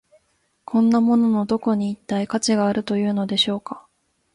[0.65, 3.85] こんなもののどこに、一体価値があるというのでしょうか。